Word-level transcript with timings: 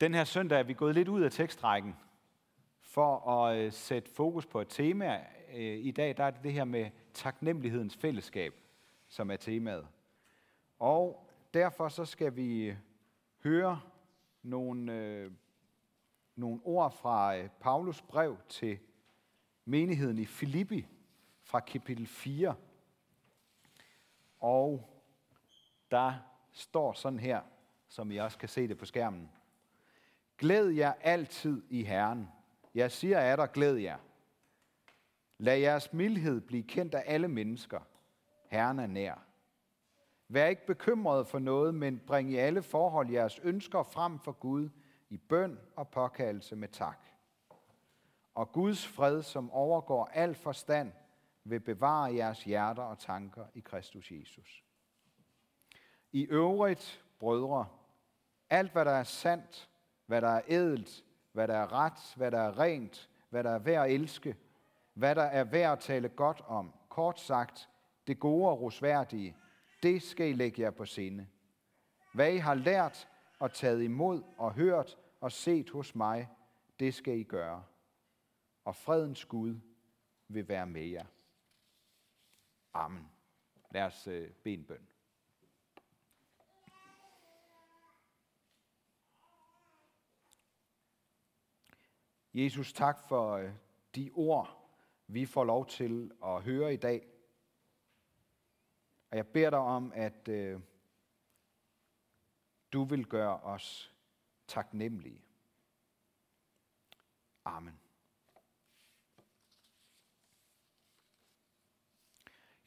Den 0.00 0.14
her 0.14 0.24
søndag 0.24 0.58
er 0.58 0.62
vi 0.62 0.72
gået 0.72 0.94
lidt 0.94 1.08
ud 1.08 1.22
af 1.22 1.30
tekstrækken 1.30 1.96
for 2.80 3.30
at 3.30 3.58
øh, 3.58 3.72
sætte 3.72 4.10
fokus 4.10 4.46
på 4.46 4.60
et 4.60 4.68
tema. 4.68 5.26
Øh, 5.54 5.78
I 5.78 5.90
dag 5.90 6.16
der 6.16 6.24
er 6.24 6.30
det 6.30 6.42
det 6.42 6.52
her 6.52 6.64
med 6.64 6.90
taknemmelighedens 7.14 7.96
fællesskab, 7.96 8.54
som 9.08 9.30
er 9.30 9.36
temaet. 9.36 9.86
Og 10.78 11.28
derfor 11.54 11.88
så 11.88 12.04
skal 12.04 12.36
vi 12.36 12.64
øh, 12.64 12.76
høre 13.44 13.80
nogle, 14.42 14.92
øh, 14.92 15.32
nogle 16.36 16.60
ord 16.64 16.92
fra 16.92 17.36
øh, 17.36 17.48
Paulus 17.60 18.02
brev 18.02 18.36
til 18.48 18.78
menigheden 19.64 20.18
i 20.18 20.24
Filippi 20.24 20.86
fra 21.42 21.60
kapitel 21.60 22.06
4. 22.06 22.54
Og 24.40 24.88
der 25.90 26.14
står 26.52 26.92
sådan 26.92 27.18
her, 27.18 27.40
som 27.88 28.10
I 28.10 28.16
også 28.16 28.38
kan 28.38 28.48
se 28.48 28.68
det 28.68 28.78
på 28.78 28.84
skærmen. 28.84 29.30
Glæd 30.38 30.68
jer 30.68 30.92
altid 31.00 31.62
i 31.70 31.84
Herren. 31.84 32.28
Jeg 32.74 32.92
siger 32.92 33.18
af 33.18 33.36
dig, 33.36 33.52
glæd 33.52 33.76
jer. 33.76 33.98
Lad 35.38 35.58
jeres 35.58 35.92
mildhed 35.92 36.40
blive 36.40 36.62
kendt 36.62 36.94
af 36.94 37.02
alle 37.06 37.28
mennesker. 37.28 37.80
Herren 38.50 38.78
er 38.78 38.86
nær. 38.86 39.24
Vær 40.28 40.46
ikke 40.46 40.66
bekymret 40.66 41.26
for 41.26 41.38
noget, 41.38 41.74
men 41.74 42.00
bring 42.06 42.32
i 42.32 42.36
alle 42.36 42.62
forhold 42.62 43.10
jeres 43.10 43.38
ønsker 43.38 43.82
frem 43.82 44.18
for 44.18 44.32
Gud 44.32 44.68
i 45.08 45.16
bøn 45.16 45.58
og 45.76 45.88
påkaldelse 45.88 46.56
med 46.56 46.68
tak. 46.68 47.06
Og 48.34 48.52
Guds 48.52 48.86
fred, 48.86 49.22
som 49.22 49.50
overgår 49.50 50.04
al 50.04 50.34
forstand, 50.34 50.92
vil 51.44 51.60
bevare 51.60 52.14
jeres 52.14 52.44
hjerter 52.44 52.82
og 52.82 52.98
tanker 52.98 53.46
i 53.54 53.60
Kristus 53.60 54.10
Jesus. 54.10 54.64
I 56.12 56.26
øvrigt, 56.26 57.04
brødre, 57.18 57.66
alt 58.50 58.72
hvad 58.72 58.84
der 58.84 58.90
er 58.90 59.04
sandt, 59.04 59.70
hvad 60.08 60.22
der 60.22 60.28
er 60.28 60.42
ædelt, 60.48 61.04
hvad 61.32 61.48
der 61.48 61.56
er 61.56 61.72
ret, 61.72 62.14
hvad 62.16 62.30
der 62.30 62.38
er 62.38 62.58
rent, 62.58 63.10
hvad 63.30 63.44
der 63.44 63.50
er 63.50 63.58
værd 63.58 63.84
at 63.84 63.94
elske, 63.94 64.36
hvad 64.94 65.14
der 65.14 65.22
er 65.22 65.44
værd 65.44 65.72
at 65.72 65.78
tale 65.78 66.08
godt 66.08 66.40
om, 66.46 66.74
kort 66.88 67.20
sagt, 67.20 67.68
det 68.06 68.20
gode 68.20 68.48
og 68.48 68.60
rosværdige, 68.60 69.36
det 69.82 70.02
skal 70.02 70.28
I 70.28 70.32
lægge 70.32 70.62
jer 70.62 70.70
på 70.70 70.84
sinde. 70.84 71.26
Hvad 72.14 72.32
I 72.32 72.36
har 72.36 72.54
lært 72.54 73.08
og 73.38 73.52
taget 73.52 73.82
imod 73.82 74.22
og 74.36 74.52
hørt 74.52 74.98
og 75.20 75.32
set 75.32 75.70
hos 75.70 75.94
mig, 75.94 76.28
det 76.78 76.94
skal 76.94 77.18
I 77.18 77.22
gøre. 77.22 77.64
Og 78.64 78.76
fredens 78.76 79.24
Gud 79.24 79.56
vil 80.28 80.48
være 80.48 80.66
med 80.66 80.86
jer. 80.86 81.06
Amen. 82.74 83.08
Lad 83.70 83.82
os 83.82 84.06
øh, 84.06 84.30
bede 84.30 84.54
en 84.54 84.64
bøn. 84.64 84.88
Jesus, 92.38 92.72
tak 92.72 93.08
for 93.08 93.32
øh, 93.32 93.52
de 93.94 94.10
ord, 94.14 94.70
vi 95.06 95.26
får 95.26 95.44
lov 95.44 95.66
til 95.66 96.12
at 96.24 96.42
høre 96.42 96.74
i 96.74 96.76
dag. 96.76 97.06
Og 99.10 99.16
jeg 99.16 99.26
beder 99.26 99.50
dig 99.50 99.58
om, 99.58 99.92
at 99.94 100.28
øh, 100.28 100.60
du 102.72 102.84
vil 102.84 103.06
gøre 103.06 103.40
os 103.40 103.94
taknemmelige. 104.46 105.20
Amen. 107.44 107.80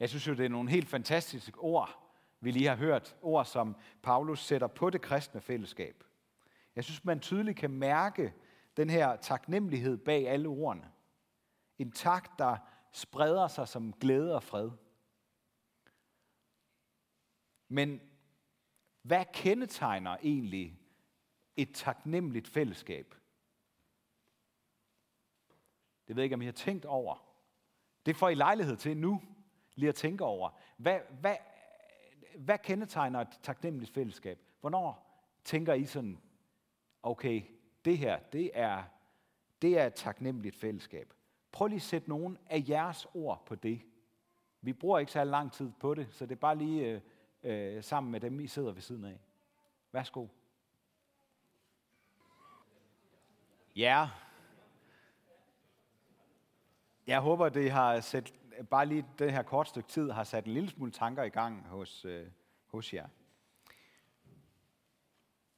Jeg 0.00 0.08
synes 0.08 0.28
jo, 0.28 0.34
det 0.34 0.44
er 0.44 0.48
nogle 0.48 0.70
helt 0.70 0.88
fantastiske 0.88 1.58
ord, 1.58 2.12
vi 2.40 2.50
lige 2.50 2.68
har 2.68 2.76
hørt. 2.76 3.16
Ord, 3.22 3.44
som 3.44 3.76
Paulus 4.02 4.40
sætter 4.40 4.66
på 4.66 4.90
det 4.90 5.02
kristne 5.02 5.40
fællesskab. 5.40 6.04
Jeg 6.76 6.84
synes, 6.84 7.04
man 7.04 7.20
tydeligt 7.20 7.58
kan 7.58 7.70
mærke 7.70 8.34
den 8.76 8.90
her 8.90 9.16
taknemmelighed 9.16 9.96
bag 9.96 10.28
alle 10.28 10.48
ordene. 10.48 10.92
En 11.78 11.92
tak, 11.92 12.38
der 12.38 12.56
spreder 12.92 13.48
sig 13.48 13.68
som 13.68 13.92
glæde 13.92 14.34
og 14.34 14.42
fred. 14.42 14.70
Men 17.68 18.00
hvad 19.02 19.24
kendetegner 19.32 20.16
egentlig 20.22 20.80
et 21.56 21.74
taknemmeligt 21.74 22.48
fællesskab? 22.48 23.14
Det 26.08 26.16
ved 26.16 26.22
jeg 26.22 26.24
ikke, 26.24 26.34
om 26.34 26.42
I 26.42 26.44
har 26.44 26.52
tænkt 26.52 26.84
over. 26.84 27.32
Det 28.06 28.16
får 28.16 28.28
I 28.28 28.34
lejlighed 28.34 28.76
til 28.76 28.96
nu, 28.96 29.22
lige 29.74 29.88
at 29.88 29.94
tænke 29.94 30.24
over. 30.24 30.50
Hvad, 30.76 31.00
hvad, 31.20 31.36
hvad 32.38 32.58
kendetegner 32.58 33.20
et 33.20 33.40
taknemmeligt 33.42 33.94
fællesskab? 33.94 34.38
Hvornår 34.60 35.12
tænker 35.44 35.74
I 35.74 35.86
sådan, 35.86 36.18
okay, 37.02 37.42
det 37.84 37.98
her, 37.98 38.18
det 38.18 38.50
er, 38.54 38.84
det 39.62 39.78
er 39.78 39.86
et 39.86 39.94
taknemmeligt 39.94 40.56
fællesskab. 40.56 41.14
Prøv 41.52 41.66
lige 41.66 41.76
at 41.76 41.82
sætte 41.82 42.08
nogle 42.08 42.38
af 42.50 42.64
jeres 42.68 43.06
ord 43.14 43.46
på 43.46 43.54
det. 43.54 43.82
Vi 44.60 44.72
bruger 44.72 44.98
ikke 44.98 45.12
så 45.12 45.24
lang 45.24 45.52
tid 45.52 45.72
på 45.80 45.94
det, 45.94 46.08
så 46.10 46.26
det 46.26 46.32
er 46.32 46.40
bare 46.40 46.56
lige 46.56 47.02
øh, 47.42 47.76
øh, 47.76 47.84
sammen 47.84 48.12
med 48.12 48.20
dem, 48.20 48.40
I 48.40 48.46
sidder 48.46 48.72
ved 48.72 48.82
siden 48.82 49.04
af. 49.04 49.20
Værsgo. 49.92 50.26
Ja. 53.76 54.08
Jeg 57.06 57.20
håber, 57.20 57.48
det 57.48 57.70
har 57.70 58.00
sat, 58.00 58.32
bare 58.70 58.86
lige 58.86 59.06
det 59.18 59.32
her 59.32 59.42
kort 59.42 59.68
stykke 59.68 59.88
tid, 59.88 60.10
har 60.10 60.24
sat 60.24 60.44
en 60.44 60.52
lille 60.52 60.70
smule 60.70 60.92
tanker 60.92 61.22
i 61.22 61.28
gang 61.28 61.66
hos, 61.66 62.04
øh, 62.04 62.26
hos 62.66 62.94
jer. 62.94 63.08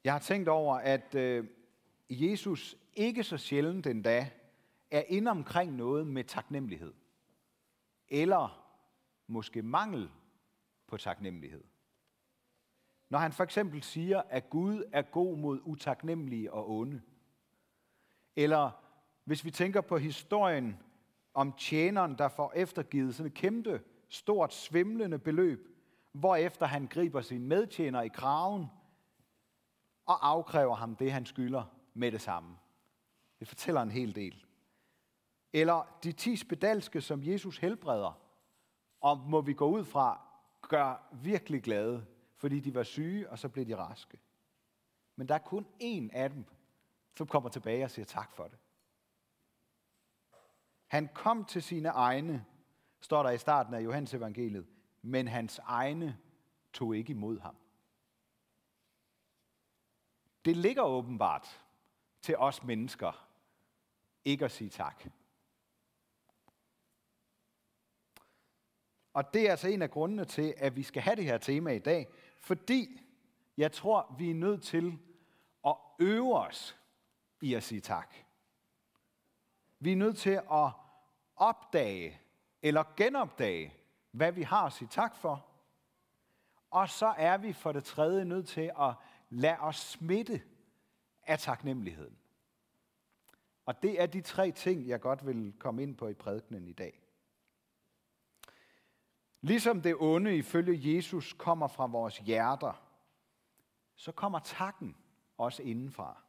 Jeg 0.04 0.12
har 0.12 0.20
tænkt 0.20 0.48
over, 0.48 0.76
at 0.76 1.14
øh, 1.14 1.46
Jesus 2.10 2.76
ikke 2.92 3.24
så 3.24 3.36
sjældent 3.36 3.86
endda 3.86 4.30
er 4.90 5.02
inde 5.08 5.30
omkring 5.30 5.76
noget 5.76 6.06
med 6.06 6.24
taknemmelighed. 6.24 6.94
Eller 8.08 8.64
måske 9.26 9.62
mangel 9.62 10.10
på 10.86 10.96
taknemmelighed. 10.96 11.64
Når 13.08 13.18
han 13.18 13.32
for 13.32 13.44
eksempel 13.44 13.82
siger, 13.82 14.22
at 14.30 14.50
Gud 14.50 14.84
er 14.92 15.02
god 15.02 15.38
mod 15.38 15.60
utaknemmelige 15.62 16.52
og 16.52 16.70
onde. 16.70 17.02
Eller 18.36 18.70
hvis 19.24 19.44
vi 19.44 19.50
tænker 19.50 19.80
på 19.80 19.98
historien 19.98 20.78
om 21.34 21.52
tjeneren, 21.52 22.18
der 22.18 22.28
får 22.28 22.52
eftergivet 22.56 23.14
sådan 23.14 23.30
et 23.30 23.34
kæmpe, 23.34 23.82
stort, 24.08 24.54
svimlende 24.54 25.18
beløb, 25.18 25.68
hvorefter 26.12 26.66
han 26.66 26.86
griber 26.86 27.20
sin 27.20 27.46
medtjener 27.46 28.02
i 28.02 28.08
kraven 28.08 28.66
og 30.06 30.28
afkræver 30.28 30.74
ham 30.74 30.96
det, 30.96 31.12
han 31.12 31.26
skylder 31.26 31.64
med 31.94 32.12
det 32.12 32.20
samme. 32.20 32.58
Det 33.40 33.48
fortæller 33.48 33.82
en 33.82 33.90
hel 33.90 34.14
del. 34.14 34.44
Eller 35.52 35.98
de 36.04 36.12
ti 36.12 36.36
spedalske, 36.36 37.00
som 37.00 37.24
Jesus 37.24 37.58
helbreder, 37.58 38.20
og 39.00 39.18
må 39.18 39.40
vi 39.40 39.52
gå 39.52 39.68
ud 39.68 39.84
fra, 39.84 40.20
gør 40.62 41.08
virkelig 41.12 41.62
glade, 41.62 42.06
fordi 42.36 42.60
de 42.60 42.74
var 42.74 42.82
syge, 42.82 43.30
og 43.30 43.38
så 43.38 43.48
blev 43.48 43.66
de 43.66 43.76
raske. 43.76 44.18
Men 45.16 45.28
der 45.28 45.34
er 45.34 45.38
kun 45.38 45.66
én 45.82 46.08
af 46.12 46.30
dem, 46.30 46.44
som 47.16 47.26
kommer 47.26 47.50
tilbage 47.50 47.84
og 47.84 47.90
siger 47.90 48.06
tak 48.06 48.32
for 48.32 48.44
det. 48.44 48.58
Han 50.86 51.08
kom 51.14 51.44
til 51.44 51.62
sine 51.62 51.88
egne, 51.88 52.44
står 53.00 53.22
der 53.22 53.30
i 53.30 53.38
starten 53.38 53.74
af 53.74 53.80
Johannes 53.80 54.14
evangeliet, 54.14 54.66
men 55.02 55.28
hans 55.28 55.58
egne 55.58 56.18
tog 56.72 56.96
ikke 56.96 57.10
imod 57.10 57.40
ham. 57.40 57.56
Det 60.44 60.56
ligger 60.56 60.82
åbenbart 60.82 61.63
til 62.24 62.36
os 62.36 62.62
mennesker 62.62 63.28
ikke 64.24 64.44
at 64.44 64.50
sige 64.50 64.70
tak. 64.70 65.04
Og 69.12 69.34
det 69.34 69.46
er 69.46 69.50
altså 69.50 69.68
en 69.68 69.82
af 69.82 69.90
grundene 69.90 70.24
til, 70.24 70.54
at 70.56 70.76
vi 70.76 70.82
skal 70.82 71.02
have 71.02 71.16
det 71.16 71.24
her 71.24 71.38
tema 71.38 71.70
i 71.70 71.78
dag, 71.78 72.08
fordi 72.38 73.00
jeg 73.56 73.72
tror, 73.72 74.14
vi 74.18 74.30
er 74.30 74.34
nødt 74.34 74.62
til 74.62 74.98
at 75.66 75.76
øve 76.00 76.38
os 76.38 76.76
i 77.40 77.54
at 77.54 77.62
sige 77.62 77.80
tak. 77.80 78.14
Vi 79.80 79.92
er 79.92 79.96
nødt 79.96 80.18
til 80.18 80.40
at 80.52 80.70
opdage 81.36 82.20
eller 82.62 82.84
genopdage, 82.96 83.74
hvad 84.10 84.32
vi 84.32 84.42
har 84.42 84.66
at 84.66 84.72
sige 84.72 84.88
tak 84.88 85.16
for. 85.16 85.46
Og 86.70 86.88
så 86.88 87.06
er 87.06 87.36
vi 87.36 87.52
for 87.52 87.72
det 87.72 87.84
tredje 87.84 88.24
nødt 88.24 88.48
til 88.48 88.72
at 88.80 88.94
lade 89.30 89.58
os 89.58 89.76
smitte 89.76 90.42
af 91.26 91.38
taknemmeligheden. 91.38 92.18
Og 93.66 93.82
det 93.82 94.00
er 94.00 94.06
de 94.06 94.20
tre 94.20 94.50
ting, 94.50 94.88
jeg 94.88 95.00
godt 95.00 95.26
vil 95.26 95.52
komme 95.58 95.82
ind 95.82 95.96
på 95.96 96.08
i 96.08 96.14
prædikenen 96.14 96.68
i 96.68 96.72
dag. 96.72 97.00
Ligesom 99.40 99.82
det 99.82 99.96
onde 99.98 100.36
ifølge 100.36 100.96
Jesus 100.96 101.32
kommer 101.32 101.68
fra 101.68 101.86
vores 101.86 102.18
hjerter, 102.18 102.82
så 103.96 104.12
kommer 104.12 104.38
takken 104.38 104.96
også 105.38 105.62
indenfra. 105.62 106.22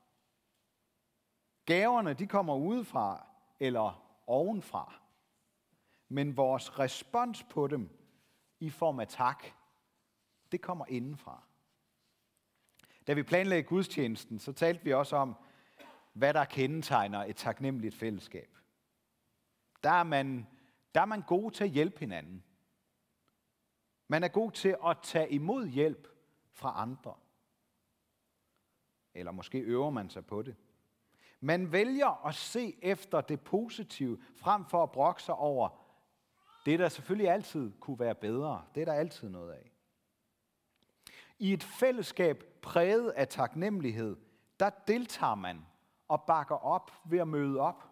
Gaverne, 1.66 2.14
de 2.14 2.28
kommer 2.28 2.56
udefra 2.56 3.28
eller 3.60 4.20
ovenfra. 4.28 4.94
Men 6.10 6.38
vores 6.38 6.80
respons 6.80 7.44
på 7.44 7.68
dem 7.68 7.90
i 8.60 8.70
form 8.70 9.00
af 9.00 9.08
tak, 9.08 9.46
det 10.52 10.62
kommer 10.62 10.86
indenfra. 10.86 11.44
Da 13.08 13.14
vi 13.14 13.24
planlagde 13.24 13.64
gudstjenesten, 13.64 14.40
så 14.40 14.54
talte 14.54 14.84
vi 14.84 14.94
også 14.94 15.16
om, 15.16 15.36
hvad 16.16 16.34
der 16.34 16.46
kendetegner 16.46 17.24
et 17.24 17.36
taknemmeligt 17.36 17.96
fællesskab. 17.96 18.58
Der 19.84 19.90
er 19.90 20.04
man, 20.04 20.48
der 20.96 21.02
er 21.02 21.06
man 21.06 21.22
god 21.22 21.52
til 21.52 21.64
at 21.64 21.70
hjælpe 21.70 22.00
hinanden. 22.00 22.44
Man 24.08 24.24
er 24.24 24.28
god 24.28 24.52
til 24.52 24.76
at 24.86 24.98
tage 25.04 25.32
imod 25.32 25.68
hjælp 25.68 26.08
fra 26.52 26.74
andre. 26.82 27.14
Eller 29.14 29.32
måske 29.32 29.60
øver 29.60 29.90
man 29.90 30.10
sig 30.10 30.26
på 30.26 30.42
det. 30.42 30.56
Man 31.40 31.72
vælger 31.72 32.26
at 32.28 32.36
se 32.36 32.78
efter 32.82 33.22
det 33.22 33.42
positive, 33.42 34.22
frem 34.36 34.66
for 34.66 34.84
at 34.84 34.92
brokke 34.92 35.24
sig 35.24 35.36
over 35.36 35.70
det, 36.66 36.80
der 36.80 36.90
selvfølgelig 36.90 37.32
altid 37.32 37.72
kunne 37.80 38.00
være 38.00 38.16
bedre. 38.16 38.66
Det 38.76 38.82
er 38.82 38.86
der 38.86 38.94
altid 38.94 39.30
noget 39.30 39.52
af. 39.52 39.72
I 41.40 41.54
et 41.54 41.64
fællesskab 41.64 42.44
præget 42.62 43.10
af 43.10 43.28
taknemmelighed, 43.28 44.18
der 44.60 44.70
deltager 44.70 45.36
man 45.36 45.66
og 46.08 46.24
bakker 46.24 46.56
op 46.56 46.92
ved 47.06 47.20
at 47.20 47.28
møde 47.28 47.60
op. 47.60 47.84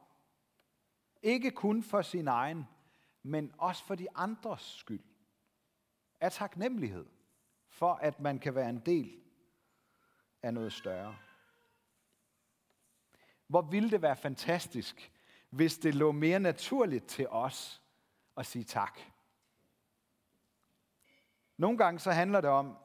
Ikke 1.21 1.51
kun 1.51 1.83
for 1.83 2.01
sin 2.01 2.27
egen, 2.27 2.67
men 3.23 3.53
også 3.57 3.83
for 3.83 3.95
de 3.95 4.07
andres 4.15 4.61
skyld. 4.61 5.03
Af 6.21 6.31
taknemmelighed 6.31 7.05
for, 7.67 7.93
at 7.93 8.19
man 8.19 8.39
kan 8.39 8.55
være 8.55 8.69
en 8.69 8.79
del 8.79 9.21
af 10.43 10.53
noget 10.53 10.73
større. 10.73 11.15
Hvor 13.47 13.61
ville 13.61 13.91
det 13.91 14.01
være 14.01 14.15
fantastisk, 14.15 15.11
hvis 15.49 15.77
det 15.77 15.95
lå 15.95 16.11
mere 16.11 16.39
naturligt 16.39 17.05
til 17.07 17.27
os 17.27 17.81
at 18.37 18.45
sige 18.45 18.63
tak. 18.63 18.99
Nogle 21.57 21.77
gange 21.77 21.99
så 21.99 22.11
handler 22.11 22.41
det 22.41 22.49
om, 22.49 22.77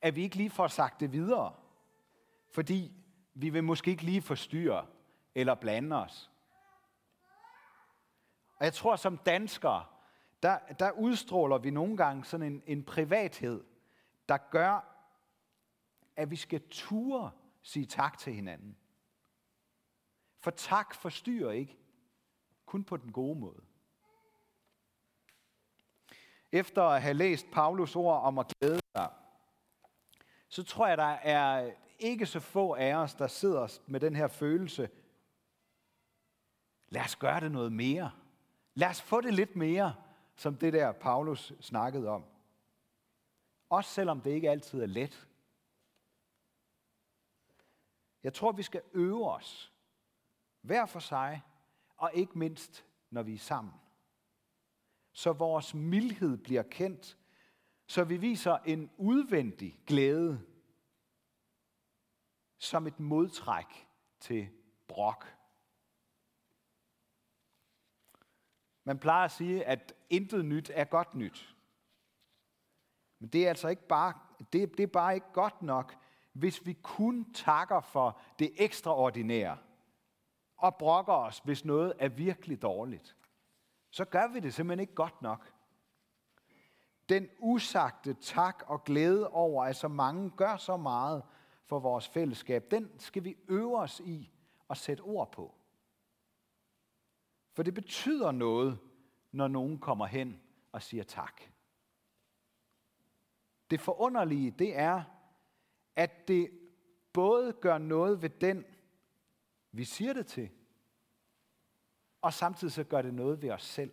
at 0.00 0.16
vi 0.16 0.22
ikke 0.22 0.36
lige 0.36 0.50
får 0.50 0.68
sagt 0.68 1.00
det 1.00 1.12
videre, 1.12 1.54
fordi 2.50 2.97
vi 3.40 3.50
vil 3.50 3.64
måske 3.64 3.90
ikke 3.90 4.02
lige 4.02 4.22
forstyrre 4.22 4.86
eller 5.34 5.54
blande 5.54 5.96
os. 5.96 6.30
Og 8.56 8.64
jeg 8.64 8.74
tror, 8.74 8.96
som 8.96 9.18
danskere, 9.18 9.84
der, 10.42 10.58
der 10.58 10.90
udstråler 10.90 11.58
vi 11.58 11.70
nogle 11.70 11.96
gange 11.96 12.24
sådan 12.24 12.52
en, 12.52 12.62
en 12.66 12.84
privathed, 12.84 13.64
der 14.28 14.36
gør, 14.36 14.94
at 16.16 16.30
vi 16.30 16.36
skal 16.36 16.68
ture 16.70 17.30
sige 17.62 17.86
tak 17.86 18.18
til 18.18 18.32
hinanden. 18.32 18.76
For 20.40 20.50
tak 20.50 20.94
forstyrrer 20.94 21.52
ikke, 21.52 21.78
kun 22.66 22.84
på 22.84 22.96
den 22.96 23.12
gode 23.12 23.38
måde. 23.38 23.62
Efter 26.52 26.82
at 26.82 27.02
have 27.02 27.14
læst 27.14 27.46
Paulus 27.52 27.96
ord 27.96 28.22
om 28.22 28.38
at 28.38 28.46
glæde 28.48 28.80
sig, 28.96 29.10
så 30.48 30.62
tror 30.62 30.86
jeg, 30.86 30.98
der 30.98 31.04
er 31.04 31.72
ikke 31.98 32.26
så 32.26 32.40
få 32.40 32.74
af 32.74 32.94
os, 32.94 33.14
der 33.14 33.26
sidder 33.26 33.80
med 33.86 34.00
den 34.00 34.16
her 34.16 34.28
følelse. 34.28 34.90
Lad 36.88 37.02
os 37.02 37.16
gøre 37.16 37.40
det 37.40 37.52
noget 37.52 37.72
mere. 37.72 38.10
Lad 38.74 38.88
os 38.88 39.02
få 39.02 39.20
det 39.20 39.34
lidt 39.34 39.56
mere, 39.56 39.94
som 40.36 40.56
det 40.56 40.72
der 40.72 40.92
Paulus 40.92 41.52
snakkede 41.60 42.08
om. 42.08 42.24
Også 43.68 43.90
selvom 43.90 44.20
det 44.20 44.30
ikke 44.30 44.50
altid 44.50 44.82
er 44.82 44.86
let. 44.86 45.28
Jeg 48.22 48.34
tror, 48.34 48.52
vi 48.52 48.62
skal 48.62 48.82
øve 48.94 49.30
os 49.30 49.72
hver 50.60 50.86
for 50.86 51.00
sig, 51.00 51.42
og 51.96 52.10
ikke 52.14 52.38
mindst, 52.38 52.84
når 53.10 53.22
vi 53.22 53.34
er 53.34 53.38
sammen. 53.38 53.72
Så 55.12 55.32
vores 55.32 55.74
mildhed 55.74 56.36
bliver 56.36 56.62
kendt, 56.62 57.18
så 57.86 58.04
vi 58.04 58.16
viser 58.16 58.58
en 58.58 58.90
udvendig 58.96 59.80
glæde, 59.86 60.42
som 62.58 62.86
et 62.86 63.00
modtræk 63.00 63.88
til 64.20 64.48
brok. 64.88 65.34
Man 68.84 68.98
plejer 68.98 69.24
at 69.24 69.30
sige, 69.30 69.64
at 69.64 69.94
intet 70.10 70.44
nyt 70.44 70.70
er 70.74 70.84
godt 70.84 71.14
nyt. 71.14 71.56
Men 73.18 73.28
det 73.28 73.44
er 73.44 73.48
altså 73.48 73.68
ikke 73.68 73.86
bare, 73.86 74.14
det, 74.52 74.76
det 74.76 74.82
er 74.82 74.86
bare 74.86 75.14
ikke 75.14 75.32
godt 75.32 75.62
nok, 75.62 75.96
hvis 76.32 76.66
vi 76.66 76.72
kun 76.72 77.32
takker 77.32 77.80
for 77.80 78.20
det 78.38 78.52
ekstraordinære 78.56 79.58
og 80.56 80.76
brokker 80.76 81.12
os, 81.12 81.38
hvis 81.38 81.64
noget 81.64 81.92
er 81.98 82.08
virkelig 82.08 82.62
dårligt, 82.62 83.16
så 83.90 84.04
gør 84.04 84.28
vi 84.28 84.40
det 84.40 84.54
simpelthen 84.54 84.80
ikke 84.80 84.94
godt 84.94 85.22
nok. 85.22 85.52
Den 87.08 87.28
usagte 87.38 88.14
tak 88.14 88.62
og 88.66 88.84
glæde 88.84 89.28
over, 89.28 89.64
at 89.64 89.76
så 89.76 89.88
mange 89.88 90.30
gør 90.30 90.56
så 90.56 90.76
meget 90.76 91.22
for 91.68 91.78
vores 91.78 92.08
fællesskab, 92.08 92.70
den 92.70 92.90
skal 92.98 93.24
vi 93.24 93.36
øve 93.48 93.78
os 93.78 94.00
i 94.00 94.30
at 94.70 94.76
sætte 94.76 95.00
ord 95.00 95.32
på. 95.32 95.54
For 97.52 97.62
det 97.62 97.74
betyder 97.74 98.30
noget, 98.30 98.78
når 99.32 99.48
nogen 99.48 99.78
kommer 99.78 100.06
hen 100.06 100.40
og 100.72 100.82
siger 100.82 101.04
tak. 101.04 101.42
Det 103.70 103.80
forunderlige, 103.80 104.50
det 104.50 104.76
er, 104.78 105.02
at 105.96 106.28
det 106.28 106.50
både 107.12 107.52
gør 107.52 107.78
noget 107.78 108.22
ved 108.22 108.30
den, 108.30 108.64
vi 109.72 109.84
siger 109.84 110.12
det 110.12 110.26
til, 110.26 110.50
og 112.22 112.32
samtidig 112.32 112.72
så 112.72 112.84
gør 112.84 113.02
det 113.02 113.14
noget 113.14 113.42
ved 113.42 113.50
os 113.50 113.62
selv. 113.62 113.92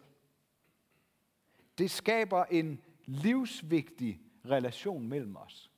Det 1.77 1.91
skaber 1.91 2.45
en 2.45 2.81
livsvigtig 3.05 4.21
relation 4.45 5.07
mellem 5.07 5.35
os. 5.35 5.71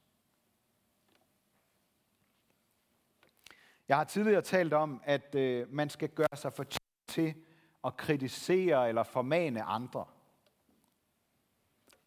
Jeg 3.88 3.98
har 3.98 4.04
tidligere 4.04 4.42
talt 4.42 4.74
om, 4.74 5.02
at 5.04 5.36
øh, 5.36 5.74
man 5.74 5.90
skal 5.90 6.10
gøre 6.10 6.36
sig 6.36 6.54
for 6.54 6.66
til 7.08 7.36
at 7.84 7.98
kritisere 7.98 8.90
eller 8.90 9.04
formane 9.04 9.64
andre. 9.64 10.06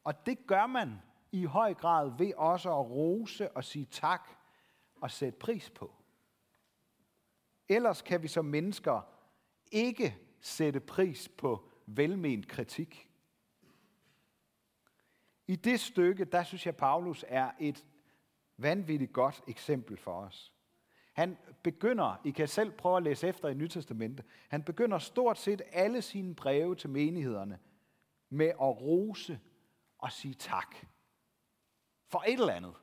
Og 0.05 0.27
det 0.27 0.47
gør 0.47 0.67
man 0.67 1.03
i 1.33 1.45
høj 1.45 1.75
grad 1.75 2.13
ved 2.19 2.35
også 2.35 2.71
at 2.71 2.91
rose 2.91 3.57
og 3.57 3.65
sige 3.65 3.85
tak 3.85 4.29
og 5.01 5.11
sætte 5.11 5.39
pris 5.39 5.71
på. 5.71 5.95
Ellers 7.69 8.03
kan 8.03 8.23
vi 8.23 8.29
som 8.29 8.45
mennesker 8.45 9.01
ikke 9.73 10.17
sætte 10.41 10.81
pris 10.81 11.29
på 11.29 11.69
velment 11.87 12.49
kritik. 12.49 13.11
I 15.47 15.57
det 15.57 15.81
stykke, 15.81 16.25
der 16.25 16.43
synes 16.43 16.67
jeg, 16.67 16.77
Paulus 16.77 17.25
er 17.29 17.51
et 17.61 17.87
vanvittigt 18.57 19.13
godt 19.13 19.43
eksempel 19.47 19.97
for 19.97 20.13
os. 20.13 20.50
Han 21.21 21.39
begynder, 21.63 22.21
I 22.25 22.31
kan 22.31 22.49
selv 22.49 22.71
prøve 22.71 22.97
at 22.97 23.03
læse 23.03 23.29
efter 23.29 23.49
i 23.49 23.55
Nytestamentet, 23.55 24.27
han 24.49 24.63
begynder 24.63 24.99
stort 24.99 25.39
set 25.39 25.63
alle 25.73 26.03
sine 26.03 26.35
breve 26.35 26.75
til 26.75 26.91
menighederne 26.91 27.59
med 28.31 28.47
at 28.47 28.81
rose 28.81 29.41
og 29.99 30.13
sige 30.13 30.35
tak. 30.35 30.77
For 32.09 32.25
et 32.27 32.33
eller 32.33 32.53
andet. 32.53 32.75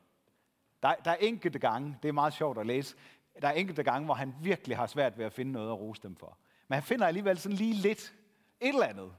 Der, 0.82 0.94
der 0.94 1.10
er 1.10 1.16
enkelte 1.16 1.58
gange, 1.58 1.98
det 2.02 2.08
er 2.08 2.12
meget 2.12 2.32
sjovt 2.32 2.58
at 2.58 2.66
læse, 2.66 2.96
der 3.42 3.48
er 3.48 3.52
enkelte 3.52 3.82
gange, 3.82 4.04
hvor 4.04 4.14
han 4.14 4.34
virkelig 4.42 4.76
har 4.76 4.86
svært 4.86 5.18
ved 5.18 5.24
at 5.24 5.32
finde 5.32 5.52
noget 5.52 5.68
at 5.68 5.78
rose 5.78 6.02
dem 6.02 6.16
for. 6.16 6.38
Men 6.68 6.74
han 6.74 6.82
finder 6.82 7.06
alligevel 7.06 7.38
sådan 7.38 7.56
lige 7.56 7.74
lidt, 7.74 8.14
et 8.60 8.68
eller 8.68 8.86
andet. 8.86 9.14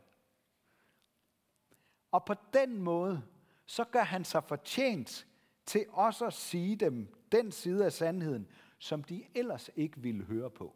Og 2.12 2.26
på 2.26 2.34
den 2.54 2.82
måde, 2.82 3.24
så 3.66 3.84
gør 3.84 4.04
han 4.04 4.26
sig 4.26 4.44
fortjent 4.44 5.28
til 5.66 5.86
også 5.90 6.26
at 6.26 6.34
sige 6.34 6.76
dem 6.76 7.16
den 7.32 7.52
side 7.52 7.86
af 7.86 7.94
sandheden, 7.94 8.48
som 8.80 9.04
de 9.04 9.24
ellers 9.36 9.70
ikke 9.76 10.02
ville 10.02 10.24
høre 10.24 10.50
på. 10.50 10.76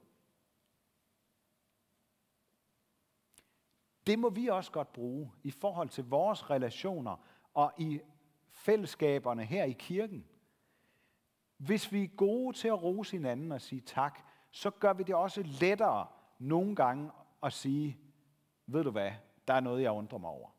Det 4.07 4.19
må 4.19 4.29
vi 4.29 4.47
også 4.47 4.71
godt 4.71 4.93
bruge 4.93 5.31
i 5.43 5.51
forhold 5.51 5.89
til 5.89 6.03
vores 6.03 6.49
relationer 6.49 7.15
og 7.53 7.73
i 7.77 8.01
fællesskaberne 8.49 9.45
her 9.45 9.63
i 9.63 9.71
kirken. 9.71 10.25
Hvis 11.57 11.91
vi 11.91 12.03
er 12.03 12.07
gode 12.07 12.57
til 12.57 12.67
at 12.67 12.83
rose 12.83 13.11
hinanden 13.11 13.51
og 13.51 13.61
sige 13.61 13.81
tak, 13.81 14.19
så 14.51 14.69
gør 14.69 14.93
vi 14.93 15.03
det 15.03 15.15
også 15.15 15.43
lettere 15.43 16.07
nogle 16.39 16.75
gange 16.75 17.11
at 17.43 17.53
sige, 17.53 17.97
ved 18.65 18.83
du 18.83 18.91
hvad, 18.91 19.11
der 19.47 19.53
er 19.53 19.59
noget, 19.59 19.83
jeg 19.83 19.91
undrer 19.91 20.17
mig 20.17 20.29
over. 20.29 20.49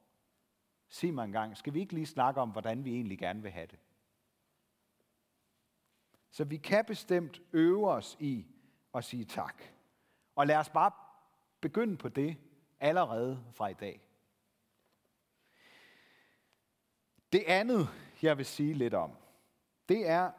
Sig 0.89 1.15
mig 1.15 1.25
en 1.25 1.33
gang, 1.33 1.57
skal 1.57 1.75
vi 1.75 1.81
ikke 1.81 1.95
lige 1.95 2.07
snakke 2.07 2.41
om, 2.41 2.51
hvordan 2.51 2.85
vi 2.85 2.95
egentlig 2.95 3.19
gerne 3.19 3.43
vil 3.43 3.51
have 3.51 3.67
det? 3.67 3.79
Så 6.35 6.45
vi 6.45 6.57
kan 6.57 6.85
bestemt 6.85 7.41
øve 7.53 7.91
os 7.91 8.17
i 8.21 8.47
at 8.95 9.05
sige 9.05 9.25
tak. 9.25 9.63
Og 10.37 10.47
lad 10.47 10.57
os 10.57 10.69
bare 10.69 10.91
begynde 11.61 11.97
på 11.97 12.09
det 12.09 12.37
allerede 12.81 13.45
fra 13.53 13.69
i 13.69 13.75
dag. 13.75 14.01
Det 17.33 17.45
andet, 17.47 17.89
jeg 18.23 18.39
vil 18.39 18.47
sige 18.47 18.75
lidt 18.75 18.95
om, 18.95 19.13
det 19.89 20.09
er, 20.09 20.31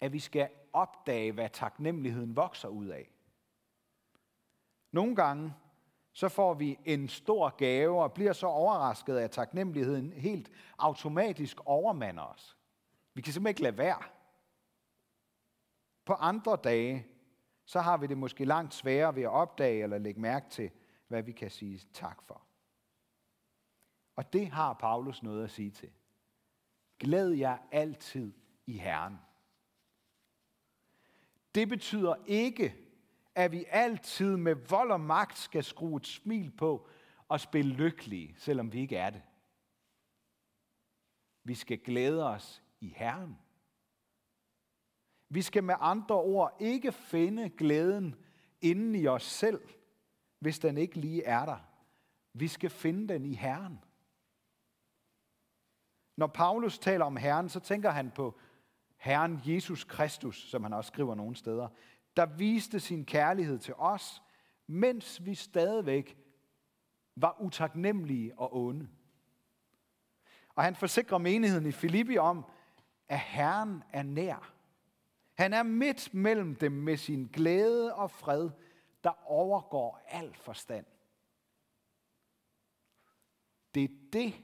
at 0.00 0.12
vi 0.12 0.18
skal 0.18 0.48
opdage, 0.72 1.32
hvad 1.32 1.48
taknemmeligheden 1.48 2.36
vokser 2.36 2.68
ud 2.68 2.86
af. 2.86 3.10
Nogle 4.90 5.16
gange, 5.16 5.54
så 6.12 6.28
får 6.28 6.54
vi 6.54 6.78
en 6.84 7.08
stor 7.08 7.56
gave 7.56 8.02
og 8.02 8.12
bliver 8.12 8.32
så 8.32 8.46
overrasket 8.46 9.16
af, 9.16 9.24
at 9.24 9.30
taknemmeligheden 9.30 10.12
helt 10.12 10.50
automatisk 10.78 11.60
overmander 11.66 12.22
os. 12.22 12.56
Vi 13.14 13.22
kan 13.22 13.32
simpelthen 13.32 13.50
ikke 13.50 13.62
lade 13.62 13.78
være. 13.78 14.02
På 16.04 16.12
andre 16.12 16.58
dage, 16.64 17.06
så 17.64 17.80
har 17.80 17.96
vi 17.96 18.06
det 18.06 18.18
måske 18.18 18.44
langt 18.44 18.74
sværere 18.74 19.14
ved 19.14 19.22
at 19.22 19.28
opdage 19.28 19.82
eller 19.82 19.98
lægge 19.98 20.20
mærke 20.20 20.50
til, 20.50 20.70
hvad 21.08 21.22
vi 21.22 21.32
kan 21.32 21.50
sige 21.50 21.80
tak 21.92 22.22
for. 22.22 22.42
Og 24.16 24.32
det 24.32 24.48
har 24.48 24.72
Paulus 24.72 25.22
noget 25.22 25.44
at 25.44 25.50
sige 25.50 25.70
til. 25.70 25.90
Glæd 26.98 27.30
jer 27.30 27.58
altid 27.72 28.32
i 28.66 28.78
Herren. 28.78 29.18
Det 31.54 31.68
betyder 31.68 32.14
ikke, 32.26 32.74
at 33.34 33.52
vi 33.52 33.64
altid 33.68 34.36
med 34.36 34.54
vold 34.54 34.90
og 34.90 35.00
magt 35.00 35.38
skal 35.38 35.64
skrue 35.64 35.96
et 35.96 36.06
smil 36.06 36.50
på 36.50 36.88
og 37.28 37.40
spille 37.40 37.72
lykkelige, 37.72 38.34
selvom 38.38 38.72
vi 38.72 38.80
ikke 38.80 38.96
er 38.96 39.10
det. 39.10 39.22
Vi 41.44 41.54
skal 41.54 41.78
glæde 41.78 42.28
os 42.28 42.62
i 42.80 42.88
Herren. 42.88 43.38
Vi 45.32 45.42
skal 45.42 45.64
med 45.64 45.74
andre 45.80 46.14
ord 46.14 46.56
ikke 46.60 46.92
finde 46.92 47.48
glæden 47.48 48.14
inden 48.60 48.94
i 48.94 49.06
os 49.06 49.22
selv, 49.22 49.60
hvis 50.38 50.58
den 50.58 50.78
ikke 50.78 50.96
lige 50.96 51.24
er 51.24 51.44
der. 51.44 51.58
Vi 52.32 52.48
skal 52.48 52.70
finde 52.70 53.14
den 53.14 53.24
i 53.24 53.34
Herren. 53.34 53.78
Når 56.16 56.26
Paulus 56.26 56.78
taler 56.78 57.04
om 57.04 57.16
Herren, 57.16 57.48
så 57.48 57.60
tænker 57.60 57.90
han 57.90 58.10
på 58.10 58.38
Herren 58.96 59.40
Jesus 59.44 59.84
Kristus, 59.84 60.50
som 60.50 60.62
han 60.62 60.72
også 60.72 60.88
skriver 60.88 61.14
nogle 61.14 61.36
steder, 61.36 61.68
der 62.16 62.26
viste 62.26 62.80
sin 62.80 63.04
kærlighed 63.04 63.58
til 63.58 63.74
os, 63.74 64.22
mens 64.66 65.24
vi 65.24 65.34
stadigvæk 65.34 66.16
var 67.16 67.36
utaknemmelige 67.40 68.38
og 68.38 68.56
onde. 68.56 68.88
Og 70.54 70.64
han 70.64 70.76
forsikrer 70.76 71.18
menigheden 71.18 71.66
i 71.66 71.72
Filippi 71.72 72.18
om, 72.18 72.44
at 73.08 73.20
Herren 73.20 73.82
er 73.92 74.02
nær. 74.02 74.51
Han 75.34 75.52
er 75.52 75.62
midt 75.62 76.14
mellem 76.14 76.56
dem 76.56 76.72
med 76.72 76.96
sin 76.96 77.26
glæde 77.26 77.94
og 77.94 78.10
fred, 78.10 78.50
der 79.04 79.30
overgår 79.30 80.02
al 80.06 80.34
forstand. 80.34 80.86
Det 83.74 83.84
er 83.84 83.88
det, 84.12 84.34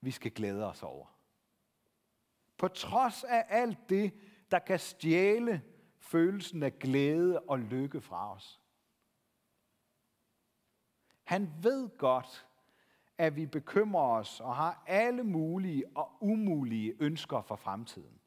vi 0.00 0.10
skal 0.10 0.30
glæde 0.30 0.66
os 0.66 0.82
over. 0.82 1.06
På 2.56 2.68
trods 2.68 3.24
af 3.24 3.46
alt 3.48 3.88
det, 3.88 4.14
der 4.50 4.58
kan 4.58 4.78
stjæle 4.78 5.62
følelsen 5.98 6.62
af 6.62 6.78
glæde 6.78 7.40
og 7.40 7.58
lykke 7.58 8.00
fra 8.00 8.32
os. 8.34 8.60
Han 11.24 11.52
ved 11.62 11.98
godt, 11.98 12.46
at 13.18 13.36
vi 13.36 13.46
bekymrer 13.46 14.18
os 14.18 14.40
og 14.40 14.56
har 14.56 14.82
alle 14.86 15.24
mulige 15.24 15.84
og 15.96 16.16
umulige 16.20 16.94
ønsker 17.00 17.42
for 17.42 17.56
fremtiden. 17.56 18.20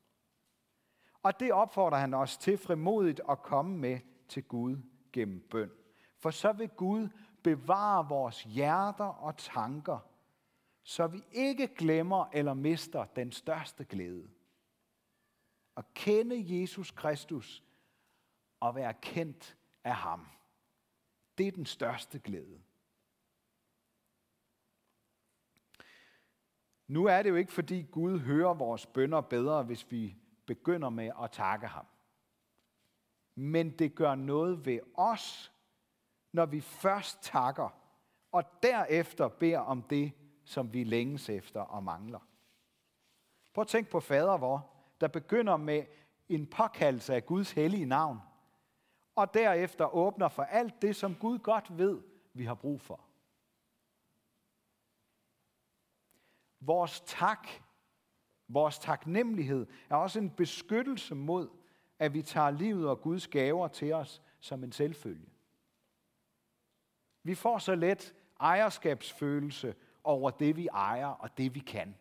Og 1.23 1.39
det 1.39 1.53
opfordrer 1.53 1.97
han 1.97 2.13
os 2.13 2.37
til 2.37 2.57
frimodigt 2.57 3.21
at 3.29 3.41
komme 3.41 3.77
med 3.77 3.99
til 4.27 4.43
Gud 4.43 4.77
gennem 5.13 5.47
bøn. 5.49 5.71
For 6.17 6.31
så 6.31 6.51
vil 6.51 6.69
Gud 6.69 7.09
bevare 7.43 8.07
vores 8.09 8.43
hjerter 8.43 9.05
og 9.05 9.37
tanker, 9.37 9.99
så 10.83 11.07
vi 11.07 11.23
ikke 11.31 11.67
glemmer 11.67 12.25
eller 12.33 12.53
mister 12.53 13.05
den 13.05 13.31
største 13.31 13.85
glæde. 13.85 14.29
At 15.77 15.93
kende 15.93 16.61
Jesus 16.61 16.91
Kristus 16.91 17.63
og 18.59 18.75
være 18.75 18.93
kendt 18.93 19.57
af 19.83 19.95
ham. 19.95 20.27
Det 21.37 21.47
er 21.47 21.51
den 21.51 21.65
største 21.65 22.19
glæde. 22.19 22.61
Nu 26.87 27.05
er 27.05 27.23
det 27.23 27.29
jo 27.29 27.35
ikke, 27.35 27.51
fordi 27.51 27.81
Gud 27.81 28.19
hører 28.19 28.53
vores 28.53 28.85
bønder 28.85 29.21
bedre, 29.21 29.63
hvis 29.63 29.91
vi 29.91 30.15
begynder 30.55 30.89
med 30.89 31.11
at 31.23 31.31
takke 31.31 31.67
ham. 31.67 31.85
Men 33.35 33.79
det 33.79 33.95
gør 33.95 34.15
noget 34.15 34.65
ved 34.65 34.79
os, 34.93 35.53
når 36.31 36.45
vi 36.45 36.61
først 36.61 37.23
takker, 37.23 37.69
og 38.31 38.43
derefter 38.63 39.27
beder 39.27 39.59
om 39.59 39.81
det, 39.81 40.11
som 40.45 40.73
vi 40.73 40.83
længes 40.83 41.29
efter 41.29 41.61
og 41.61 41.83
mangler. 41.83 42.19
Prøv 43.53 43.61
at 43.61 43.67
tænk 43.67 43.89
på 43.89 43.99
fader 43.99 44.37
vor, 44.37 44.73
der 45.01 45.07
begynder 45.07 45.57
med 45.57 45.85
en 46.29 46.47
påkaldelse 46.47 47.15
af 47.15 47.25
Guds 47.25 47.51
hellige 47.51 47.85
navn, 47.85 48.19
og 49.15 49.33
derefter 49.33 49.95
åbner 49.95 50.29
for 50.29 50.43
alt 50.43 50.81
det, 50.81 50.95
som 50.95 51.15
Gud 51.15 51.39
godt 51.39 51.77
ved, 51.77 52.01
vi 52.33 52.45
har 52.45 52.55
brug 52.55 52.81
for. 52.81 52.99
Vores 56.59 57.01
tak, 57.05 57.47
vores 58.53 58.79
taknemmelighed 58.79 59.67
er 59.89 59.95
også 59.95 60.19
en 60.19 60.29
beskyttelse 60.29 61.15
mod, 61.15 61.49
at 61.99 62.13
vi 62.13 62.21
tager 62.21 62.51
livet 62.51 62.89
og 62.89 63.01
Guds 63.01 63.27
gaver 63.27 63.67
til 63.67 63.93
os 63.93 64.21
som 64.39 64.63
en 64.63 64.71
selvfølge. 64.71 65.29
Vi 67.23 67.35
får 67.35 67.57
så 67.57 67.75
let 67.75 68.15
ejerskabsfølelse 68.39 69.75
over 70.03 70.29
det, 70.29 70.55
vi 70.55 70.67
ejer 70.67 71.07
og 71.07 71.37
det, 71.37 71.55
vi 71.55 71.59
kan. 71.59 71.95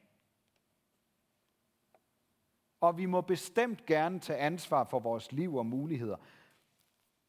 Og 2.80 2.98
vi 2.98 3.06
må 3.06 3.20
bestemt 3.20 3.86
gerne 3.86 4.20
tage 4.20 4.38
ansvar 4.38 4.84
for 4.84 5.00
vores 5.00 5.32
liv 5.32 5.56
og 5.56 5.66
muligheder. 5.66 6.16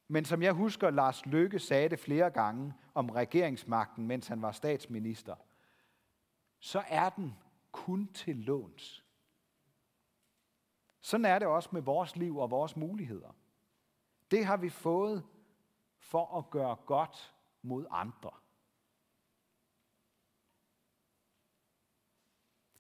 Men 0.08 0.26
som 0.26 0.42
jeg 0.42 0.54
husker, 0.54 0.90
Lars 0.90 1.26
Løkke 1.26 1.60
sagde 1.60 1.90
det 1.90 2.00
flere 2.00 2.30
gange 2.30 2.74
om 2.94 3.10
regeringsmagten, 3.10 4.08
mens 4.08 4.28
han 4.28 4.42
var 4.42 4.52
statsminister, 4.52 5.36
så 6.60 6.84
er 6.88 7.10
den 7.10 7.36
kun 7.72 8.08
til 8.14 8.36
låns. 8.36 9.06
Sådan 11.02 11.26
er 11.26 11.40
det 11.40 11.48
også 11.48 11.70
med 11.72 11.82
vores 11.82 12.16
liv 12.16 12.38
og 12.38 12.52
vores 12.52 12.76
muligheder. 12.76 13.36
Det 14.32 14.46
har 14.46 14.58
vi 14.58 14.70
fået 14.70 15.26
for 15.98 16.38
at 16.38 16.50
gøre 16.50 16.76
godt 16.76 17.36
mod 17.62 17.86
andre. 17.90 18.32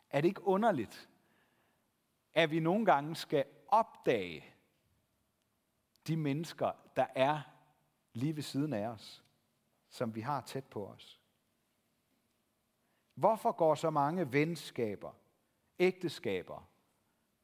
Er 0.10 0.22
det 0.22 0.28
ikke 0.28 0.44
underligt, 0.44 1.10
at 2.34 2.51
vi 2.51 2.60
nogle 2.60 2.86
gange 2.86 3.16
skal 3.16 3.46
opdage 3.68 4.46
de 6.08 6.18
mennesker, 6.18 6.72
der 6.96 7.08
er 7.16 7.42
lige 8.13 8.36
ved 8.36 8.44
siden 8.44 8.74
af 8.74 8.88
os, 8.88 9.24
som 9.90 10.16
vi 10.16 10.22
har 10.22 10.42
tæt 10.42 10.66
på 10.66 10.88
os? 10.88 11.22
Hvorfor 13.13 13.51
går 13.51 13.75
så 13.75 13.90
mange 13.90 14.34
venskaber, 14.34 15.13
ægteskaber 15.80 16.71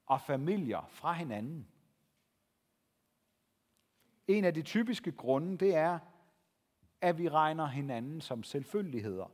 og 0.07 0.21
familier 0.21 0.87
fra 0.89 1.13
hinanden? 1.13 1.67
En 4.27 4.43
af 4.43 4.53
de 4.53 4.61
typiske 4.61 5.11
grunde, 5.11 5.57
det 5.57 5.75
er, 5.75 5.99
at 7.01 7.17
vi 7.17 7.29
regner 7.29 7.65
hinanden 7.65 8.21
som 8.21 8.43
selvfølgeligheder. 8.43 9.31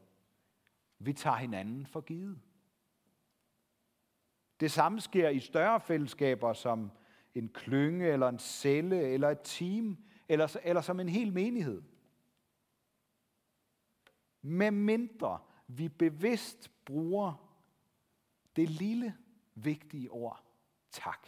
Vi 0.99 1.13
tager 1.13 1.37
hinanden 1.37 1.85
for 1.85 2.01
givet. 2.01 2.39
Det 4.59 4.71
samme 4.71 5.01
sker 5.01 5.29
i 5.29 5.39
større 5.39 5.81
fællesskaber 5.81 6.53
som 6.53 6.91
en 7.35 7.49
klynge, 7.49 8.07
eller 8.07 8.29
en 8.29 8.39
celle, 8.39 9.01
eller 9.01 9.29
et 9.29 9.41
team, 9.43 9.97
eller, 10.29 10.57
eller 10.63 10.81
som 10.81 10.99
en 10.99 11.09
hel 11.09 11.33
menighed. 11.33 11.81
Med 14.41 14.71
mindre 14.71 15.39
vi 15.67 15.89
bevidst 15.89 16.71
bruger 16.85 17.33
det 18.55 18.69
lille, 18.69 19.17
vigtige 19.55 20.11
ord, 20.11 20.43
tak. 20.93 21.27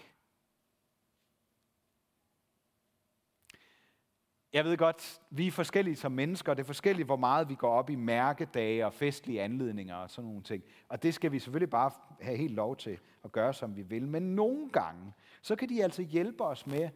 Jeg 4.54 4.66
ved 4.66 4.78
godt, 4.78 5.22
vi 5.30 5.48
er 5.48 5.52
forskellige 5.52 5.96
som 5.96 6.12
mennesker, 6.12 6.54
det 6.54 6.64
er 6.64 6.68
forskelligt, 6.68 7.06
hvor 7.06 7.16
meget 7.16 7.50
vi 7.50 7.56
går 7.56 7.72
op 7.72 7.90
i 7.90 7.96
mærkedage 7.96 8.86
og 8.86 8.94
festlige 8.94 9.42
anledninger 9.42 9.96
og 9.96 10.10
sådan 10.10 10.28
nogle 10.28 10.44
ting. 10.44 10.64
Og 10.90 11.04
det 11.04 11.14
skal 11.14 11.32
vi 11.32 11.40
selvfølgelig 11.40 11.70
bare 11.70 11.92
have 12.22 12.38
helt 12.38 12.54
lov 12.54 12.78
til 12.78 13.00
at 13.24 13.32
gøre, 13.32 13.54
som 13.54 13.76
vi 13.76 13.82
vil. 13.82 14.08
Men 14.08 14.36
nogle 14.36 14.70
gange, 14.70 15.14
så 15.42 15.56
kan 15.56 15.70
de 15.70 15.84
altså 15.84 16.02
hjælpe 16.02 16.44
os 16.44 16.68
med 16.68 16.90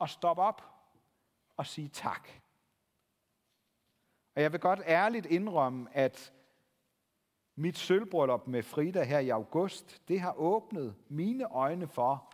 at 0.00 0.10
stoppe 0.10 0.42
op 0.42 0.62
og 1.56 1.66
sige 1.66 1.88
tak. 1.88 2.28
Og 4.34 4.42
jeg 4.42 4.52
vil 4.52 4.60
godt 4.60 4.80
ærligt 4.86 5.26
indrømme, 5.26 5.96
at 5.96 6.32
mit 7.56 7.78
sølvbryllup 7.78 8.46
med 8.46 8.62
Frida 8.62 9.02
her 9.02 9.18
i 9.18 9.28
august, 9.28 10.02
det 10.08 10.20
har 10.20 10.32
åbnet 10.32 10.94
mine 11.08 11.44
øjne 11.44 11.88
for, 11.88 12.32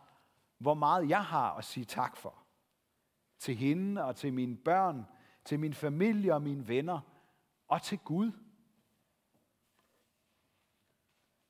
hvor 0.59 0.75
meget 0.75 1.09
jeg 1.09 1.25
har 1.25 1.55
at 1.55 1.65
sige 1.65 1.85
tak 1.85 2.17
for 2.17 2.43
til 3.39 3.57
hende 3.57 4.05
og 4.05 4.17
til 4.17 4.33
mine 4.33 4.57
børn, 4.57 5.07
til 5.45 5.61
min 5.61 5.75
familie 5.75 6.35
og 6.35 6.43
mine 6.43 6.69
venner 6.69 7.01
og 7.69 7.83
til 7.83 7.99
Gud. 7.99 8.33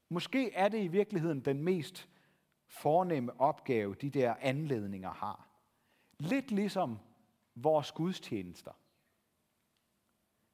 Måske 0.09 0.53
er 0.55 0.69
det 0.69 0.83
i 0.83 0.89
virkeligheden 0.89 1.41
den 1.41 1.63
mest 1.63 2.09
fornemme 2.67 3.41
opgave, 3.41 3.95
de 3.95 4.11
der 4.11 4.35
anledninger 4.41 5.11
har. 5.11 5.49
Lidt 6.19 6.51
ligesom 6.51 6.99
vores 7.55 7.93
gudstjenester. 7.93 8.73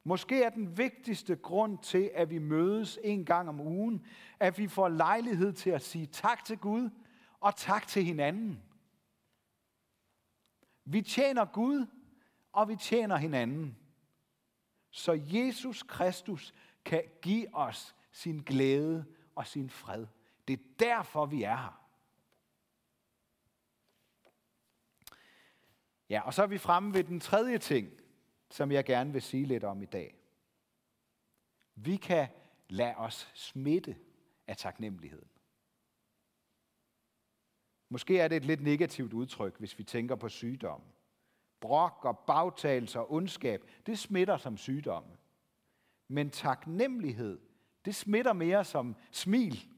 Måske 0.05 0.43
er 0.43 0.51
den 0.51 0.79
vigtigste 0.79 1.37
grund 1.37 1.79
til, 1.79 2.11
at 2.15 2.31
vi 2.31 2.39
mødes 2.39 2.99
en 3.05 3.25
gang 3.25 3.49
om 3.49 3.61
ugen, 3.61 4.07
at 4.41 4.59
vi 4.59 4.69
får 4.69 4.89
lejlighed 4.89 5.53
til 5.53 5.71
at 5.71 5.83
sige 5.83 6.07
tak 6.07 6.45
til 6.45 6.59
Gud 6.59 6.91
og 7.41 7.57
tak 7.57 7.87
til 7.87 8.05
hinanden. 8.05 8.63
Vi 10.85 11.03
tjener 11.03 11.45
Gud, 11.45 11.87
og 12.53 12.69
vi 12.69 12.77
tjener 12.77 13.17
hinanden. 13.17 13.79
Så 14.91 15.13
Jesus 15.13 15.83
Kristus 15.83 16.55
kan 16.85 17.03
give 17.23 17.55
os 17.55 17.95
sin 18.13 18.39
glæde 18.39 19.05
og 19.35 19.47
sin 19.47 19.71
fred. 19.71 20.07
Det 20.49 20.61
er 20.61 20.65
derfor, 20.79 21.27
vi 21.27 21.43
er 21.43 21.57
her. 21.57 21.85
Ja, 26.09 26.21
og 26.21 26.35
så 26.35 26.43
er 26.43 26.47
vi 26.47 26.59
fremme 26.59 26.95
ved 26.95 27.05
den 27.05 27.21
tredje 27.21 27.59
ting, 27.59 27.98
som 28.51 28.73
jeg 28.73 28.85
gerne 28.85 29.13
vil 29.13 29.23
sige 29.23 29.45
lidt 29.45 29.65
om 29.65 29.83
i 29.83 29.87
dag. 29.87 30.15
Vi 31.75 31.97
kan 31.97 32.29
lade 32.69 32.95
os 32.97 33.31
smitte 33.35 33.97
af 34.47 34.57
taknemmeligheden. 34.57 35.29
Måske 37.89 38.19
er 38.19 38.29
det 38.29 38.37
et 38.37 38.45
lidt 38.45 38.61
negativt 38.61 39.13
udtryk, 39.13 39.59
hvis 39.59 39.79
vi 39.79 39.85
tænker 39.85 40.15
på 40.17 40.29
sygdom. 40.29 40.83
Brok 41.61 42.05
og 42.05 42.19
bagtagelser 42.19 43.01
og 43.01 43.13
ondskab, 43.13 43.71
det 43.87 43.99
smitter 43.99 44.37
som 44.37 44.57
sygdomme. 44.57 45.17
Men 46.09 46.31
taknemmelighed, 46.31 47.41
det 47.85 47.95
smitter 47.95 48.33
mere 48.33 48.65
som 48.65 48.97
smil 49.11 49.69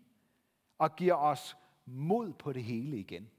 og 0.79 0.97
giver 0.97 1.15
os 1.15 1.57
mod 1.87 2.33
på 2.33 2.53
det 2.53 2.65
hele 2.65 2.99
igen. 2.99 3.31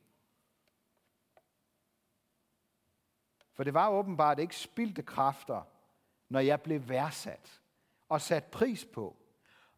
For 3.53 3.63
det 3.63 3.73
var 3.73 3.89
åbenbart 3.89 4.39
ikke 4.39 4.55
spildte 4.55 5.01
kræfter, 5.01 5.61
når 6.29 6.39
jeg 6.39 6.61
blev 6.61 6.89
værdsat 6.89 7.61
og 8.09 8.21
sat 8.21 8.45
pris 8.45 8.85
på 8.85 9.17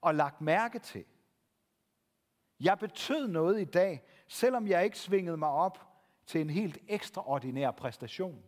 og 0.02 0.16
lagt 0.16 0.42
mærke 0.42 0.80
til. 0.80 1.06
Jeg 2.60 2.80
betød 2.80 3.28
noget 3.28 3.62
i 3.62 3.66
dag, 3.66 4.04
selvom 4.28 4.68
jeg 4.68 4.86
ikke 4.86 5.00
svingede 5.00 5.38
mig 5.38 5.50
op 5.50 5.88
til 6.26 6.42
en 6.42 6.50
helt 6.50 6.78
ekstraordinær 6.88 7.72
præstation. 7.72 8.44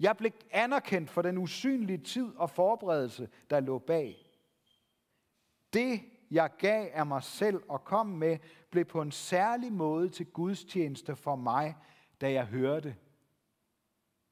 Jeg 0.00 0.16
blev 0.16 0.32
anerkendt 0.50 1.10
for 1.10 1.22
den 1.22 1.38
usynlige 1.38 1.98
tid 1.98 2.36
og 2.36 2.50
forberedelse, 2.50 3.28
der 3.50 3.60
lå 3.60 3.78
bag. 3.78 4.16
Det, 5.72 6.00
jeg 6.30 6.50
gav 6.58 6.90
af 6.92 7.06
mig 7.06 7.22
selv 7.22 7.62
og 7.68 7.84
kom 7.84 8.06
med, 8.06 8.38
blev 8.70 8.84
på 8.84 9.02
en 9.02 9.12
særlig 9.12 9.72
måde 9.72 10.08
til 10.08 10.26
Guds 10.26 10.64
tjeneste 10.64 11.16
for 11.16 11.36
mig, 11.36 11.76
da 12.20 12.32
jeg 12.32 12.44
hørte 12.46 12.96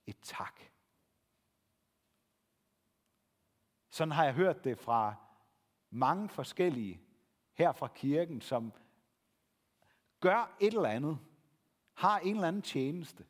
et 0.06 0.16
tak. 0.22 0.60
Sådan 3.90 4.12
har 4.12 4.24
jeg 4.24 4.34
hørt 4.34 4.64
det 4.64 4.78
fra 4.78 5.14
mange 5.90 6.28
forskellige 6.28 7.00
her 7.52 7.72
fra 7.72 7.88
kirken, 7.88 8.40
som 8.40 8.72
gør 10.20 10.56
et 10.60 10.74
eller 10.74 10.88
andet, 10.88 11.18
har 11.94 12.18
en 12.18 12.34
eller 12.34 12.48
anden 12.48 12.62
tjeneste. 12.62 13.24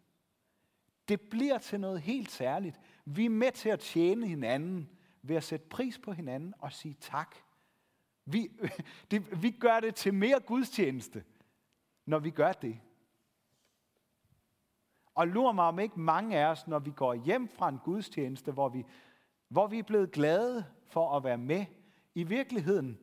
Det 1.09 1.21
bliver 1.21 1.59
til 1.59 1.81
noget 1.81 2.01
helt 2.01 2.31
særligt. 2.31 2.81
Vi 3.05 3.25
er 3.25 3.31
med 3.31 3.53
til 3.53 3.69
at 3.69 3.81
tjene 3.81 4.29
hinanden 4.29 4.91
ved 5.23 5.37
at 5.37 5.45
sætte 5.45 5.67
pris 5.67 5.99
på 5.99 6.13
hinanden 6.13 6.55
og 6.59 6.73
sige 6.73 6.97
tak. 7.01 7.37
Vi, 8.25 8.49
det, 9.11 9.43
vi 9.43 9.51
gør 9.51 9.81
det 9.81 9.95
til 9.95 10.15
mere 10.15 10.41
gudstjeneste, 10.41 11.25
når 12.07 12.19
vi 12.19 12.31
gør 12.31 12.53
det. 12.53 12.81
Og 15.15 15.29
lurer 15.29 15.53
mig 15.53 15.65
om 15.65 15.79
ikke 15.79 16.01
mange 16.01 16.39
af 16.39 16.51
os, 16.51 16.67
når 16.67 16.79
vi 16.79 16.91
går 16.91 17.15
hjem 17.15 17.49
fra 17.49 17.69
en 17.69 17.79
gudstjeneste, 17.79 18.53
hvor 18.53 18.69
vi, 18.69 18.87
hvor 19.49 19.67
vi 19.67 19.79
er 19.79 19.83
blevet 19.83 20.13
glade 20.13 20.65
for 20.87 21.17
at 21.17 21.25
være 21.25 21.39
med, 21.39 21.65
i 22.15 22.23
virkeligheden 22.23 22.99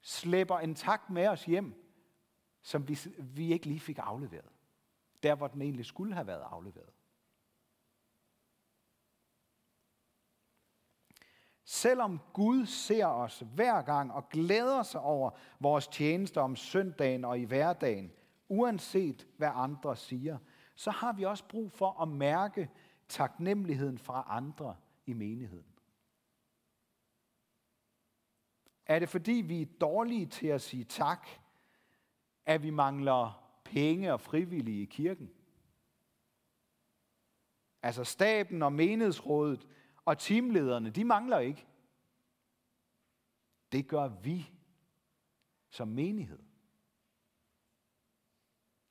slæber 0.00 0.58
en 0.58 0.74
tak 0.74 1.10
med 1.10 1.28
os 1.28 1.44
hjem, 1.44 1.74
som 2.62 2.88
vi, 2.88 2.98
vi 3.18 3.52
ikke 3.52 3.66
lige 3.66 3.80
fik 3.80 3.98
afleveret. 4.02 4.52
Der, 5.22 5.34
hvor 5.34 5.46
den 5.46 5.62
egentlig 5.62 5.86
skulle 5.86 6.14
have 6.14 6.26
været 6.26 6.42
afleveret. 6.50 6.90
Selvom 11.64 12.20
Gud 12.32 12.66
ser 12.66 13.06
os 13.06 13.42
hver 13.54 13.82
gang 13.82 14.12
og 14.12 14.28
glæder 14.28 14.82
sig 14.82 15.00
over 15.00 15.30
vores 15.60 15.88
tjenester 15.88 16.40
om 16.40 16.56
søndagen 16.56 17.24
og 17.24 17.38
i 17.38 17.44
hverdagen, 17.44 18.12
uanset 18.48 19.26
hvad 19.36 19.50
andre 19.54 19.96
siger, 19.96 20.38
så 20.76 20.90
har 20.90 21.12
vi 21.12 21.24
også 21.24 21.48
brug 21.48 21.72
for 21.72 22.02
at 22.02 22.08
mærke 22.08 22.70
taknemmeligheden 23.08 23.98
fra 23.98 24.24
andre 24.28 24.76
i 25.06 25.12
menigheden. 25.12 25.72
Er 28.86 28.98
det 28.98 29.08
fordi, 29.08 29.32
vi 29.32 29.62
er 29.62 29.66
dårlige 29.80 30.26
til 30.26 30.46
at 30.46 30.60
sige 30.60 30.84
tak, 30.84 31.28
at 32.46 32.62
vi 32.62 32.70
mangler 32.70 33.48
penge 33.64 34.12
og 34.12 34.20
frivillige 34.20 34.82
i 34.82 34.86
kirken? 34.86 35.30
Altså 37.82 38.04
staben 38.04 38.62
og 38.62 38.72
menighedsrådet 38.72 39.68
og 40.04 40.18
teamlederne, 40.18 40.90
de 40.90 41.04
mangler 41.04 41.38
ikke. 41.38 41.66
Det 43.72 43.88
gør 43.88 44.08
vi 44.08 44.50
som 45.70 45.88
menighed. 45.88 46.42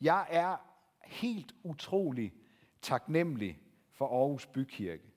Jeg 0.02 0.28
er 0.30 0.75
helt 1.06 1.56
utrolig 1.64 2.34
taknemmelig 2.82 3.60
for 3.92 4.08
Aarhus 4.08 4.46
Bykirke. 4.46 5.12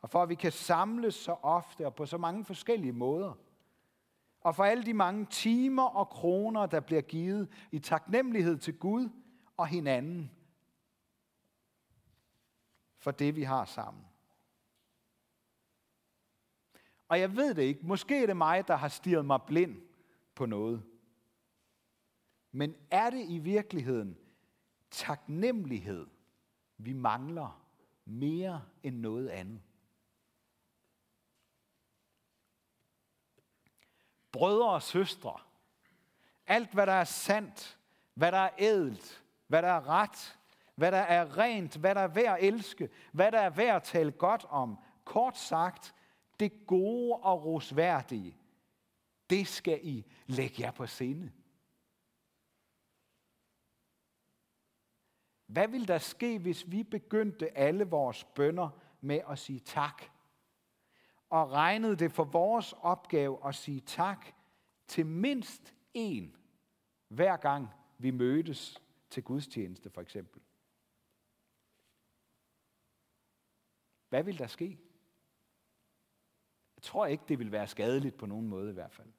Og 0.00 0.10
for 0.10 0.22
at 0.22 0.28
vi 0.28 0.34
kan 0.34 0.52
samles 0.52 1.14
så 1.14 1.32
ofte 1.32 1.86
og 1.86 1.94
på 1.94 2.06
så 2.06 2.18
mange 2.18 2.44
forskellige 2.44 2.92
måder. 2.92 3.34
Og 4.40 4.54
for 4.54 4.64
alle 4.64 4.84
de 4.84 4.94
mange 4.94 5.26
timer 5.26 5.82
og 5.82 6.08
kroner, 6.08 6.66
der 6.66 6.80
bliver 6.80 7.02
givet 7.02 7.48
i 7.72 7.78
taknemmelighed 7.78 8.58
til 8.58 8.78
Gud 8.78 9.08
og 9.56 9.66
hinanden. 9.66 10.30
For 12.96 13.10
det, 13.10 13.36
vi 13.36 13.42
har 13.42 13.64
sammen. 13.64 14.04
Og 17.08 17.20
jeg 17.20 17.36
ved 17.36 17.54
det 17.54 17.62
ikke. 17.62 17.86
Måske 17.86 18.22
er 18.22 18.26
det 18.26 18.36
mig, 18.36 18.68
der 18.68 18.76
har 18.76 18.88
stirret 18.88 19.24
mig 19.24 19.40
blind 19.46 19.82
på 20.34 20.46
noget. 20.46 20.82
Men 22.52 22.76
er 22.90 23.10
det 23.10 23.24
i 23.28 23.38
virkeligheden 23.38 24.18
taknemmelighed, 24.92 26.06
vi 26.78 26.92
mangler 26.92 27.62
mere 28.04 28.62
end 28.82 28.96
noget 28.96 29.28
andet? 29.28 29.62
Brødre 34.32 34.70
og 34.70 34.82
søstre, 34.82 35.38
alt 36.46 36.72
hvad 36.72 36.86
der 36.86 36.92
er 36.92 37.04
sandt, 37.04 37.78
hvad 38.14 38.32
der 38.32 38.38
er 38.38 38.50
ædelt, 38.58 39.24
hvad 39.46 39.62
der 39.62 39.68
er 39.68 39.88
ret, 39.88 40.38
hvad 40.74 40.92
der 40.92 40.98
er 40.98 41.38
rent, 41.38 41.76
hvad 41.76 41.94
der 41.94 42.00
er 42.00 42.08
værd 42.08 42.38
at 42.38 42.48
elske, 42.48 42.88
hvad 43.12 43.32
der 43.32 43.40
er 43.40 43.50
værd 43.50 43.76
at 43.76 43.82
tale 43.82 44.10
godt 44.10 44.44
om, 44.48 44.78
kort 45.04 45.38
sagt, 45.38 45.94
det 46.40 46.66
gode 46.66 47.16
og 47.16 47.44
rosværdige, 47.44 48.36
det 49.30 49.48
skal 49.48 49.80
I 49.82 50.04
lægge 50.26 50.62
jer 50.62 50.70
på 50.70 50.86
sinde. 50.86 51.32
Hvad 55.52 55.68
vil 55.68 55.88
der 55.88 55.98
ske, 55.98 56.38
hvis 56.38 56.70
vi 56.70 56.82
begyndte 56.82 57.58
alle 57.58 57.84
vores 57.84 58.24
bønder 58.24 58.68
med 59.00 59.20
at 59.28 59.38
sige 59.38 59.60
tak? 59.60 60.02
Og 61.30 61.52
regnede 61.52 61.96
det 61.96 62.12
for 62.12 62.24
vores 62.24 62.72
opgave 62.72 63.48
at 63.48 63.54
sige 63.54 63.80
tak 63.80 64.26
til 64.86 65.06
mindst 65.06 65.74
én, 65.98 66.24
hver 67.08 67.36
gang 67.36 67.68
vi 67.98 68.10
mødtes 68.10 68.82
til 69.10 69.22
gudstjeneste 69.22 69.90
for 69.90 70.00
eksempel. 70.00 70.42
Hvad 74.08 74.22
vil 74.22 74.38
der 74.38 74.46
ske? 74.46 74.78
Jeg 76.76 76.82
tror 76.82 77.06
ikke, 77.06 77.24
det 77.28 77.38
vil 77.38 77.52
være 77.52 77.66
skadeligt 77.66 78.16
på 78.16 78.26
nogen 78.26 78.48
måde 78.48 78.70
i 78.70 78.74
hvert 78.74 78.92
fald. 78.92 79.12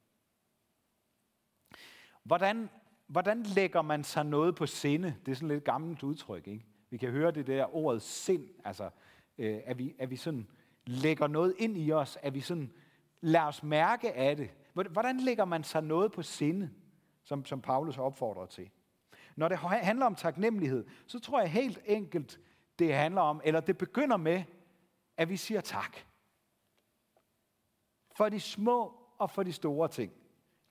Hvordan, 2.22 2.70
hvordan 3.06 3.42
lægger 3.42 3.82
man 3.82 4.04
sig 4.04 4.24
noget 4.24 4.54
på 4.54 4.66
sinde? 4.66 5.16
Det 5.26 5.32
er 5.32 5.36
sådan 5.36 5.48
lidt 5.48 5.64
gammelt 5.64 6.02
udtryk, 6.02 6.48
ikke? 6.48 6.66
Vi 6.90 6.96
kan 6.96 7.10
høre 7.10 7.30
det 7.30 7.46
der 7.46 7.74
ordet 7.74 8.02
sind, 8.02 8.48
altså 8.64 8.90
øh, 9.38 9.60
at, 9.64 9.78
vi, 9.78 9.94
at 9.98 10.10
vi 10.10 10.16
sådan 10.16 10.48
lægger 10.86 11.26
noget 11.26 11.54
ind 11.58 11.78
i 11.78 11.92
os, 11.92 12.18
at 12.22 12.34
vi 12.34 12.40
sådan 12.40 12.72
lader 13.20 13.46
os 13.46 13.62
mærke 13.62 14.12
af 14.12 14.36
det. 14.36 14.50
Hvordan 14.72 15.20
lægger 15.20 15.44
man 15.44 15.64
sig 15.64 15.82
noget 15.82 16.12
på 16.12 16.22
sinde, 16.22 16.70
som, 17.24 17.44
som 17.44 17.60
Paulus 17.60 17.98
opfordrer 17.98 18.46
til? 18.46 18.70
Når 19.36 19.48
det 19.48 19.58
handler 19.58 20.06
om 20.06 20.14
taknemmelighed, 20.14 20.86
så 21.06 21.18
tror 21.18 21.40
jeg 21.40 21.50
helt 21.50 21.78
enkelt, 21.84 22.40
det 22.78 22.94
handler 22.94 23.20
om, 23.20 23.40
eller 23.44 23.60
det 23.60 23.78
begynder 23.78 24.16
med, 24.16 24.42
at 25.16 25.28
vi 25.28 25.36
siger 25.36 25.60
tak. 25.60 25.96
For 28.16 28.28
de 28.28 28.40
små 28.40 28.94
og 29.18 29.30
for 29.30 29.42
de 29.42 29.52
store 29.52 29.88
ting. 29.88 30.12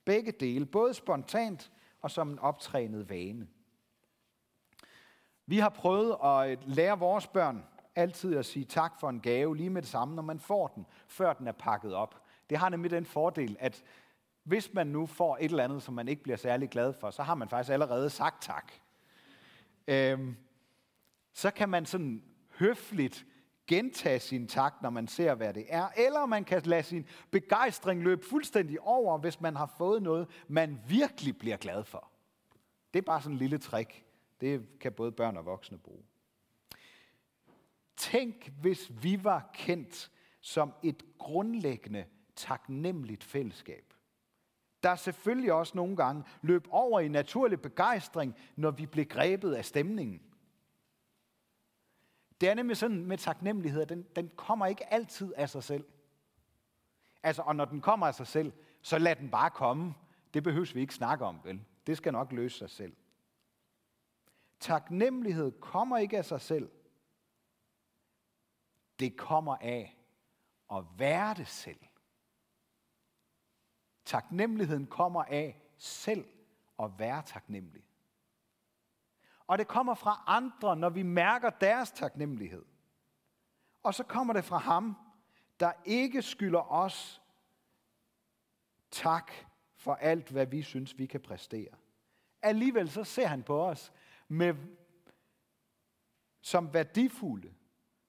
Begge 0.05 0.31
dele, 0.31 0.65
både 0.65 0.93
spontant 0.93 1.71
og 2.03 2.11
som 2.11 2.29
en 2.29 2.39
optrænet 2.39 3.09
vane. 3.09 3.47
Vi 5.45 5.57
har 5.57 5.69
prøvet 5.69 6.17
at 6.23 6.51
øh, 6.51 6.57
lære 6.65 6.99
vores 6.99 7.27
børn 7.27 7.65
altid 7.95 8.37
at 8.37 8.45
sige 8.45 8.65
tak 8.65 8.99
for 8.99 9.09
en 9.09 9.19
gave 9.19 9.57
lige 9.57 9.69
med 9.69 9.81
det 9.81 9.89
samme, 9.89 10.15
når 10.15 10.23
man 10.23 10.39
får 10.39 10.67
den, 10.67 10.85
før 11.07 11.33
den 11.33 11.47
er 11.47 11.51
pakket 11.51 11.93
op. 11.93 12.23
Det 12.49 12.57
har 12.57 12.69
nemlig 12.69 12.91
den 12.91 13.05
fordel, 13.05 13.57
at 13.59 13.83
Hvis 14.43 14.73
man 14.73 14.87
nu 14.87 15.05
får 15.05 15.37
et 15.37 15.43
eller 15.43 15.63
andet, 15.63 15.83
som 15.83 15.93
man 15.93 16.07
ikke 16.07 16.23
bliver 16.23 16.37
særlig 16.37 16.69
glad 16.69 16.93
for, 16.93 17.11
så 17.11 17.23
har 17.23 17.35
man 17.35 17.49
faktisk 17.49 17.73
allerede 17.73 18.09
sagt 18.09 18.41
tak. 18.41 18.71
Øhm, 19.87 20.35
så 21.33 21.51
kan 21.51 21.69
man 21.69 21.85
sådan 21.85 22.23
høfligt 22.59 23.25
gentage 23.67 24.19
sin 24.19 24.47
tak, 24.47 24.81
når 24.81 24.89
man 24.89 25.07
ser, 25.07 25.35
hvad 25.35 25.53
det 25.53 25.65
er. 25.69 25.87
Eller 25.97 26.25
man 26.25 26.43
kan 26.43 26.61
lade 26.65 26.83
sin 26.83 27.05
begejstring 27.31 28.03
løbe 28.03 28.25
fuldstændig 28.25 28.81
over, 28.81 29.17
hvis 29.17 29.41
man 29.41 29.55
har 29.55 29.73
fået 29.77 30.01
noget, 30.01 30.27
man 30.47 30.79
virkelig 30.87 31.37
bliver 31.37 31.57
glad 31.57 31.83
for. 31.83 32.11
Det 32.93 32.99
er 32.99 33.03
bare 33.03 33.21
sådan 33.21 33.33
en 33.33 33.39
lille 33.39 33.57
trick. 33.57 34.03
Det 34.41 34.79
kan 34.79 34.91
både 34.93 35.11
børn 35.11 35.37
og 35.37 35.45
voksne 35.45 35.77
bruge. 35.77 36.03
Tænk, 37.97 38.53
hvis 38.61 38.91
vi 39.01 39.23
var 39.23 39.49
kendt 39.53 40.11
som 40.41 40.73
et 40.83 41.03
grundlæggende 41.17 42.05
taknemmeligt 42.35 43.23
fællesskab. 43.23 43.93
Der 44.83 44.89
er 44.89 44.95
selvfølgelig 44.95 45.53
også 45.53 45.73
nogle 45.75 45.95
gange 45.95 46.23
løb 46.41 46.67
over 46.69 46.99
i 46.99 47.07
naturlig 47.07 47.61
begejstring, 47.61 48.35
når 48.55 48.71
vi 48.71 48.85
blev 48.85 49.05
grebet 49.05 49.53
af 49.53 49.65
stemningen. 49.65 50.21
Det 52.43 52.49
er 52.49 52.53
nemlig 52.53 52.77
sådan 52.77 53.05
med 53.05 53.17
taknemmelighed, 53.17 53.85
den, 53.85 54.03
den 54.15 54.31
kommer 54.35 54.65
ikke 54.65 54.93
altid 54.93 55.33
af 55.37 55.49
sig 55.49 55.63
selv. 55.63 55.85
Altså, 57.23 57.41
og 57.41 57.55
når 57.55 57.65
den 57.65 57.81
kommer 57.81 58.07
af 58.07 58.15
sig 58.15 58.27
selv, 58.27 58.53
så 58.81 58.97
lad 58.97 59.15
den 59.15 59.31
bare 59.31 59.49
komme. 59.49 59.93
Det 60.33 60.43
behøves 60.43 60.75
vi 60.75 60.81
ikke 60.81 60.95
snakke 60.95 61.25
om, 61.25 61.39
vel? 61.43 61.65
Det 61.87 61.97
skal 61.97 62.13
nok 62.13 62.31
løse 62.31 62.57
sig 62.57 62.69
selv. 62.69 62.95
Taknemmelighed 64.59 65.51
kommer 65.59 65.97
ikke 65.97 66.17
af 66.17 66.25
sig 66.25 66.41
selv. 66.41 66.71
Det 68.99 69.17
kommer 69.17 69.57
af 69.61 69.97
at 70.71 70.83
være 70.97 71.33
det 71.33 71.47
selv. 71.47 71.79
Taknemmeligheden 74.05 74.87
kommer 74.87 75.23
af 75.23 75.61
selv 75.77 76.25
at 76.79 76.91
være 76.97 77.21
taknemmelig. 77.25 77.83
Og 79.47 79.57
det 79.57 79.67
kommer 79.67 79.93
fra 79.93 80.23
andre, 80.27 80.75
når 80.75 80.89
vi 80.89 81.03
mærker 81.03 81.49
deres 81.49 81.91
taknemmelighed. 81.91 82.65
Og 83.83 83.93
så 83.93 84.03
kommer 84.03 84.33
det 84.33 84.45
fra 84.45 84.57
ham, 84.57 84.95
der 85.59 85.71
ikke 85.85 86.21
skylder 86.21 86.71
os 86.71 87.21
tak 88.91 89.31
for 89.75 89.95
alt, 89.95 90.29
hvad 90.29 90.45
vi 90.45 90.61
synes, 90.61 90.97
vi 90.97 91.05
kan 91.05 91.21
præstere. 91.21 91.75
Alligevel 92.41 92.91
så 92.91 93.03
ser 93.03 93.27
han 93.27 93.43
på 93.43 93.65
os 93.65 93.93
med, 94.27 94.55
som 96.41 96.73
værdifulde, 96.73 97.53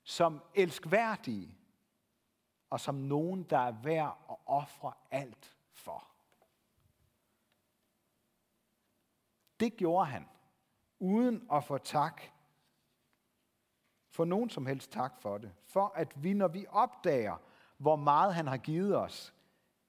som 0.03 0.43
elskværdige, 0.55 1.59
og 2.71 2.81
som 2.81 2.95
nogen, 2.95 3.43
der 3.43 3.59
er 3.59 3.73
værd 3.83 4.27
at 4.31 4.37
ofre 4.47 4.93
alt 5.11 5.57
for. 5.73 6.11
Det 9.61 9.77
gjorde 9.77 10.07
han, 10.07 10.29
uden 10.99 11.47
at 11.53 11.65
få 11.65 11.79
tak 11.79 12.23
for 14.11 14.25
nogen 14.25 14.51
som 14.51 14.67
helst 14.67 14.93
tak 14.93 15.21
for 15.21 15.39
det. 15.39 15.53
For 15.65 15.93
at 15.95 16.23
vi, 16.23 16.33
når 16.33 16.49
vi 16.49 16.67
opdager, 16.69 17.37
hvor 17.79 17.97
meget 17.97 18.35
han 18.35 18.47
har 18.47 18.57
givet 18.57 18.97
os, 18.97 19.35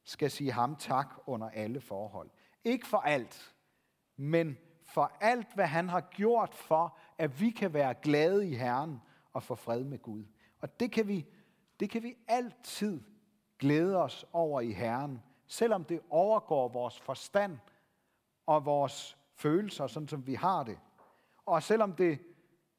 skal 0.04 0.32
sige 0.32 0.52
ham 0.52 0.76
tak 0.76 1.14
under 1.26 1.50
alle 1.50 1.82
forhold. 1.82 2.30
Ikke 2.64 2.88
for 2.88 2.98
alt, 2.98 3.56
men 4.16 4.58
for 4.84 5.12
alt, 5.22 5.54
hvad 5.56 5.66
han 5.66 5.90
har 5.90 6.02
gjort 6.02 6.54
for, 6.54 6.98
at 7.18 7.42
vi 7.42 7.50
kan 7.50 7.74
være 7.74 7.94
glade 7.94 8.50
i 8.50 8.56
Herren 8.56 9.02
og 9.34 9.44
få 9.44 9.56
fred 9.56 9.84
med 9.84 10.00
Gud. 10.00 10.26
Og 10.60 10.80
det 10.80 10.92
kan 10.92 11.08
vi, 11.08 11.26
det 11.80 11.90
kan 11.90 12.04
vi 12.04 12.16
altid 12.28 13.02
glæde 13.60 13.98
os 13.98 14.26
over 14.34 14.62
i 14.62 14.72
Herren, 14.72 15.22
selvom 15.48 15.84
det 15.84 16.02
overgår 16.10 16.68
vores 16.68 17.00
forstand 17.00 17.58
og 18.46 18.66
vores 18.66 19.18
følelser, 19.36 19.88
sådan 19.88 20.08
som 20.08 20.28
vi 20.28 20.34
har 20.34 20.64
det. 20.64 20.80
Og 21.46 21.64
selvom, 21.64 21.94
det, 21.94 22.20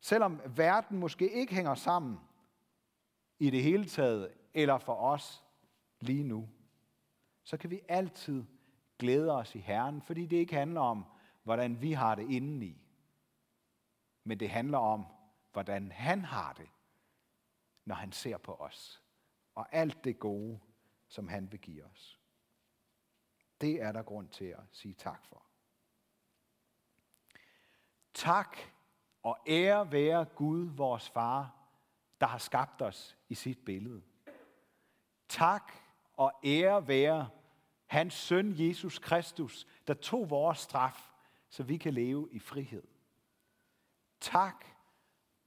selvom 0.01 0.41
verden 0.47 0.99
måske 0.99 1.33
ikke 1.33 1.55
hænger 1.55 1.75
sammen 1.75 2.21
i 3.39 3.51
det 3.51 3.63
hele 3.63 3.85
taget, 3.85 4.35
eller 4.55 4.79
for 4.79 4.95
os 4.95 5.45
lige 6.01 6.25
nu, 6.25 6.49
så 7.45 7.57
kan 7.57 7.71
vi 7.71 7.81
altid 7.89 8.45
glæde 8.99 9.33
os 9.33 9.55
i 9.55 9.59
Herren, 9.59 10.03
fordi 10.03 10.27
det 10.27 10.37
ikke 10.37 10.55
handler 10.55 10.81
om, 10.81 11.05
hvordan 11.43 11.83
vi 11.83 11.93
har 11.93 12.15
det 12.15 12.31
indeni, 12.31 12.83
men 14.25 14.41
det 14.41 14.51
handler 14.51 14.79
om, 14.79 15.07
hvordan 15.53 15.93
han 15.93 16.25
har 16.25 16.53
det, 16.53 16.69
når 17.85 17.95
han 17.95 18.13
ser 18.13 18.39
på 18.39 18.55
os, 18.55 19.03
og 19.55 19.75
alt 19.75 20.05
det 20.05 20.19
gode, 20.19 20.61
som 21.09 21.29
han 21.29 21.53
vil 21.53 21.61
give 21.61 21.85
os. 21.85 22.21
Det 23.61 23.83
er 23.83 23.93
der 23.93 24.03
grund 24.03 24.29
til 24.29 24.45
at 24.45 24.63
sige 24.71 24.95
tak 24.95 25.25
for. 25.25 25.43
Tak 28.17 28.59
og 29.23 29.39
ære 29.47 29.93
være 29.93 30.25
Gud, 30.25 30.65
vores 30.65 31.11
far, 31.11 31.55
der 32.21 32.27
har 32.27 32.39
skabt 32.39 32.83
os 32.83 33.17
i 33.29 33.35
sit 33.35 33.59
billede. 33.65 34.03
Tak 35.29 35.73
og 36.17 36.33
ære 36.45 36.89
være 36.89 37.29
hans 37.87 38.15
søn 38.15 38.55
Jesus 38.59 38.99
Kristus, 38.99 39.67
der 39.87 39.95
tog 39.95 40.31
vores 40.31 40.59
straf, 40.59 41.13
så 41.49 41.63
vi 41.63 41.77
kan 41.77 41.95
leve 41.95 42.29
i 42.33 42.39
frihed. 42.39 42.83
Tak 44.21 44.65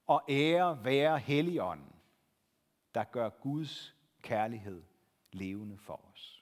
og 0.07 0.23
ære 0.29 0.83
være 0.83 1.19
Helligånden, 1.19 1.95
der 2.93 3.03
gør 3.03 3.29
Guds 3.29 3.95
kærlighed 4.21 4.83
levende 5.31 5.77
for 5.77 6.09
os. 6.13 6.38